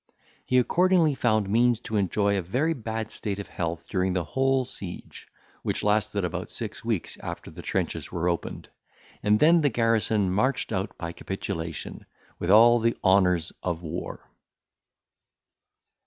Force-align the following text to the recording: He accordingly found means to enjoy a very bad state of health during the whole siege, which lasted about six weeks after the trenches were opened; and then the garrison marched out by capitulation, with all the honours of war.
He 0.47 0.57
accordingly 0.57 1.13
found 1.13 1.47
means 1.47 1.79
to 1.81 1.95
enjoy 1.95 2.35
a 2.35 2.41
very 2.41 2.73
bad 2.73 3.11
state 3.11 3.37
of 3.37 3.49
health 3.49 3.85
during 3.87 4.13
the 4.13 4.23
whole 4.23 4.65
siege, 4.65 5.27
which 5.61 5.83
lasted 5.83 6.25
about 6.25 6.49
six 6.49 6.83
weeks 6.83 7.19
after 7.21 7.51
the 7.51 7.61
trenches 7.61 8.11
were 8.11 8.27
opened; 8.27 8.69
and 9.21 9.39
then 9.39 9.61
the 9.61 9.69
garrison 9.69 10.31
marched 10.31 10.71
out 10.71 10.97
by 10.97 11.11
capitulation, 11.11 12.07
with 12.39 12.49
all 12.49 12.79
the 12.79 12.97
honours 13.03 13.51
of 13.61 13.83
war. 13.83 14.27